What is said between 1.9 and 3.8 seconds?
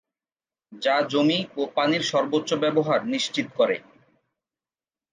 সর্বোচ্চ ব্যবহার নিশ্চিত করে।